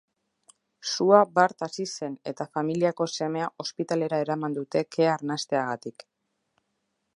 [0.91, 6.07] Sua bart hasi zen eta familiako semea ospitalera eraman dute kea arnasteagatik.